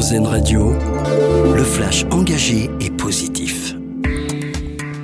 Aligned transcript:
RZN 0.00 0.26
Radio, 0.26 0.72
le 1.54 1.62
flash 1.62 2.06
engagé 2.10 2.70
et 2.80 2.88
positif. 2.88 3.74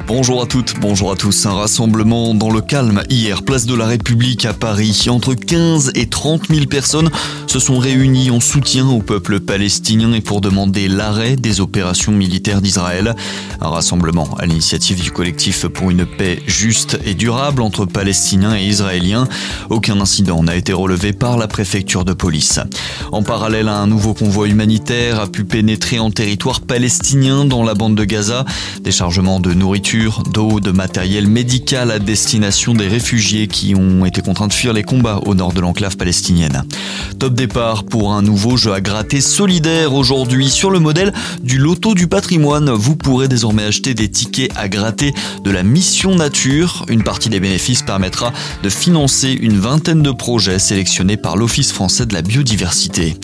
Bonjour 0.06 0.40
à 0.40 0.46
toutes, 0.46 0.80
bonjour 0.80 1.12
à 1.12 1.16
tous. 1.16 1.44
Un 1.44 1.52
rassemblement 1.52 2.32
dans 2.32 2.50
le 2.50 2.62
calme 2.62 3.02
hier, 3.10 3.42
place 3.42 3.66
de 3.66 3.74
la 3.74 3.84
République 3.84 4.46
à 4.46 4.54
Paris. 4.54 5.06
Entre 5.10 5.34
15 5.34 5.92
et 5.96 6.06
30 6.06 6.46
000 6.48 6.64
personnes 6.64 7.10
se 7.46 7.58
sont 7.58 7.78
réunies 7.78 8.30
en 8.30 8.40
soutien 8.40 8.86
au 8.88 9.00
peuple 9.00 9.40
palestinien 9.40 10.12
et 10.12 10.20
pour 10.20 10.40
demander 10.40 10.88
l'arrêt 10.88 11.36
des 11.36 11.60
opérations 11.60 12.12
militaires 12.12 12.60
d'Israël. 12.60 13.14
Un 13.60 13.68
rassemblement 13.68 14.28
à 14.38 14.46
l'initiative 14.46 15.00
du 15.00 15.10
collectif 15.10 15.66
pour 15.66 15.90
une 15.90 16.06
paix 16.06 16.42
juste 16.46 16.98
et 17.04 17.14
durable 17.14 17.62
entre 17.62 17.84
Palestiniens 17.84 18.56
et 18.56 18.66
Israéliens. 18.66 19.28
Aucun 19.70 20.00
incident 20.00 20.42
n'a 20.42 20.56
été 20.56 20.72
relevé 20.72 21.12
par 21.12 21.38
la 21.38 21.46
préfecture 21.46 22.04
de 22.04 22.12
police. 22.12 22.58
En 23.12 23.22
parallèle, 23.22 23.68
un 23.68 23.86
nouveau 23.86 24.14
convoi 24.14 24.48
humanitaire 24.48 25.20
a 25.20 25.26
pu 25.26 25.44
pénétrer 25.44 25.98
en 25.98 26.10
territoire 26.10 26.60
palestinien 26.60 27.44
dans 27.44 27.62
la 27.62 27.74
bande 27.74 27.94
de 27.94 28.04
Gaza. 28.04 28.44
Des 28.82 28.92
chargements 28.92 29.40
de 29.40 29.54
nourriture 29.54 30.22
d'eau, 30.24 30.60
de 30.60 30.72
matériel 30.72 31.28
médical 31.28 31.90
à 31.90 31.98
destination 31.98 32.74
des 32.74 32.88
réfugiés 32.88 33.46
qui 33.46 33.74
ont 33.74 34.04
été 34.04 34.20
contraints 34.22 34.48
de 34.48 34.52
fuir 34.52 34.72
les 34.72 34.82
combats 34.82 35.20
au 35.26 35.34
nord 35.34 35.52
de 35.52 35.60
l'enclave 35.60 35.96
palestinienne. 35.96 36.64
Top 37.18 37.35
départ 37.36 37.84
pour 37.84 38.14
un 38.14 38.22
nouveau 38.22 38.56
jeu 38.56 38.72
à 38.72 38.80
gratter 38.80 39.20
solidaire 39.20 39.94
aujourd'hui 39.94 40.48
sur 40.48 40.70
le 40.70 40.80
modèle 40.80 41.12
du 41.42 41.58
loto 41.58 41.94
du 41.94 42.08
patrimoine. 42.08 42.70
Vous 42.70 42.96
pourrez 42.96 43.28
désormais 43.28 43.64
acheter 43.64 43.94
des 43.94 44.08
tickets 44.08 44.50
à 44.56 44.68
gratter 44.68 45.12
de 45.44 45.50
la 45.50 45.62
mission 45.62 46.14
nature. 46.16 46.84
Une 46.88 47.04
partie 47.04 47.28
des 47.28 47.38
bénéfices 47.38 47.82
permettra 47.82 48.32
de 48.62 48.68
financer 48.70 49.32
une 49.40 49.58
vingtaine 49.58 50.02
de 50.02 50.10
projets 50.10 50.58
sélectionnés 50.58 51.18
par 51.18 51.36
l'Office 51.36 51.72
français 51.72 52.06
de 52.06 52.14
la 52.14 52.22
biodiversité. 52.22 53.16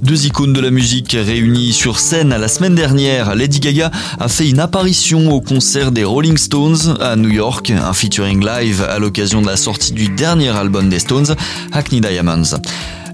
Deux 0.00 0.26
icônes 0.26 0.52
de 0.52 0.60
la 0.60 0.70
musique 0.70 1.16
réunies 1.18 1.72
sur 1.72 1.98
scène 1.98 2.28
la 2.28 2.48
semaine 2.48 2.76
dernière, 2.76 3.34
Lady 3.34 3.58
Gaga 3.58 3.90
a 4.20 4.28
fait 4.28 4.48
une 4.48 4.60
apparition 4.60 5.30
au 5.32 5.40
concert 5.40 5.90
des 5.90 6.04
Rolling 6.04 6.36
Stones 6.36 6.96
à 7.00 7.16
New 7.16 7.30
York, 7.30 7.70
un 7.70 7.92
featuring 7.92 8.46
live 8.46 8.86
à 8.88 9.00
l'occasion 9.00 9.42
de 9.42 9.48
la 9.48 9.56
sortie 9.56 9.92
du 9.92 10.08
dernier 10.08 10.50
album 10.50 10.88
des 10.88 11.00
Stones, 11.00 11.34
Hackney 11.72 12.00
Diamonds. 12.00 12.60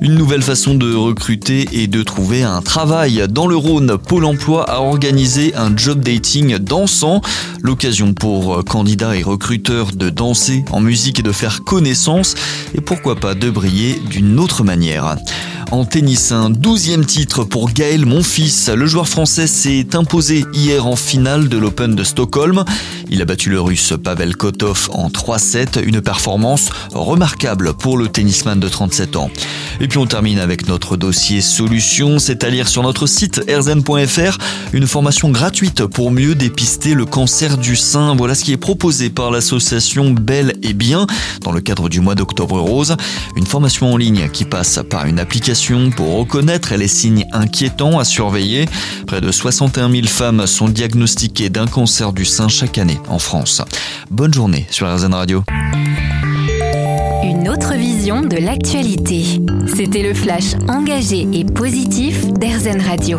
Une 0.03 0.17
nouvelle 0.17 0.43
façon 0.43 0.75
de 0.75 0.93
recruter 0.93 1.69
et 1.71 1.87
de 1.87 2.03
trouver 2.03 2.43
un 2.43 2.61
travail. 2.61 3.25
Dans 3.31 3.47
le 3.47 3.55
Rhône, 3.55 3.97
Pôle 3.97 4.25
emploi 4.25 4.69
a 4.69 4.81
organisé 4.81 5.55
un 5.55 5.77
job 5.77 6.01
dating 6.01 6.59
dansant, 6.59 7.21
l'occasion 7.63 8.13
pour 8.13 8.65
candidats 8.65 9.15
et 9.15 9.23
recruteurs 9.23 9.93
de 9.93 10.11
danser 10.11 10.65
en 10.73 10.81
musique 10.81 11.21
et 11.21 11.23
de 11.23 11.31
faire 11.31 11.63
connaissance 11.63 12.35
et 12.75 12.81
pourquoi 12.81 13.15
pas 13.15 13.37
de 13.37 13.49
briller 13.49 14.03
d'une 14.11 14.41
autre 14.41 14.65
manière. 14.65 15.15
En 15.71 15.85
tennis, 15.85 16.33
un 16.33 16.51
douzième 16.51 17.07
titre 17.07 17.45
pour 17.45 17.73
Gaël 17.73 18.05
Monfils. 18.05 18.75
Le 18.75 18.87
joueur 18.87 19.09
français 19.09 19.47
s'est 19.47 19.95
imposé 19.95 20.45
hier 20.53 20.87
en 20.87 20.97
finale 20.97 21.49
de 21.49 21.57
l'Open 21.57 21.95
de 21.95 22.05
Stockholm. 22.05 22.65
Il 23.09 23.23
a 23.23 23.25
battu 23.25 23.51
le 23.51 23.61
russe 23.61 23.95
Pavel 24.03 24.37
Kotov 24.37 24.91
en 24.93 25.09
3-7, 25.09 25.83
une 25.83 26.03
performance 26.03 26.69
remarquable 26.93 27.73
pour 27.73 27.97
le 27.97 28.09
tennisman 28.09 28.61
de 28.61 28.69
37 28.69 29.17
ans. 29.17 29.31
Et 29.83 29.89
puis 29.89 29.99
on 29.99 30.07
termine 30.07 30.39
avec 30.39 30.69
notre 30.69 30.97
dossier 30.97 31.41
solution, 31.41 32.21
c'est 32.21 32.45
à 32.45 32.51
lire 32.51 32.69
sur 32.69 32.85
notre 32.85 33.09
site 33.09 33.43
erzen.fr, 33.49 34.39
une 34.73 34.87
formation 34.87 35.31
gratuite 35.31 35.85
pour 35.87 36.13
mieux 36.13 36.37
dépister 36.37 36.95
le 36.95 37.05
cancer 37.05 37.59
du 37.59 37.75
sein. 37.75 38.15
Voilà 38.15 38.37
ce 38.37 38.45
qui 38.45 38.53
est 38.53 38.57
proposé 38.57 39.11
par 39.11 39.33
l'association 39.33 40.13
Belle 40.13 40.55
et 40.63 40.73
Bien 40.73 41.09
dans 41.41 41.51
le 41.51 41.61
cadre 41.61 41.89
du 41.89 42.01
mois 42.01 42.15
d'octobre 42.15 42.61
rose. 42.61 42.97
Une 43.37 43.45
formation 43.45 43.93
en 43.93 43.97
ligne 43.97 44.29
qui 44.29 44.45
passe 44.45 44.79
par 44.89 45.07
une 45.07 45.19
application 45.19 45.91
pour 45.91 46.17
reconnaître 46.17 46.77
les 46.77 46.87
signes 46.87 47.27
inquiétants 47.33 47.99
à 47.99 48.05
surveiller. 48.05 48.69
Près 49.09 49.21
de 49.21 49.33
61 49.33 49.91
000 49.91 50.07
femmes 50.07 50.47
sont 50.47 50.69
diagnostiquées 50.69 51.51
d'un 51.51 51.67
cancer 51.67 52.13
du 52.13 52.25
sein 52.25 52.47
chaque 52.47 52.79
année 52.79 53.01
en 53.09 53.19
France. 53.19 53.63
Bonne 54.13 54.33
journée 54.33 54.65
sur 54.71 54.87
RZN 54.87 55.13
Radio. 55.13 55.43
Une 57.43 57.49
autre 57.49 57.75
vision 57.75 58.23
de 58.23 58.37
l'actualité. 58.37 59.25
C'était 59.75 60.05
le 60.05 60.15
flash 60.15 60.55
engagé 60.69 61.27
et 61.33 61.45
positif 61.45 62.25
d'RZN 62.35 62.81
Radio. 62.81 63.19